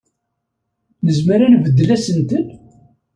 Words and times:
Nezmer 1.05 1.39
ad 1.41 1.51
nbeddel 1.53 1.89
asentel? 1.95 2.45